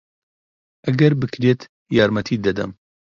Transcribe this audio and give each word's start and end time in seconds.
ئەگەر 0.85 1.13
بکرێت 1.21 1.61
یارمەتیت 1.97 2.41
دەدەم. 2.47 2.71